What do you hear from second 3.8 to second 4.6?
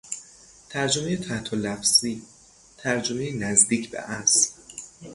به اصل